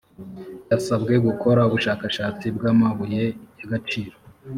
[0.71, 3.23] yasabwe gukora ubushakashatsi bw’amabuye
[3.59, 4.15] y’agaciro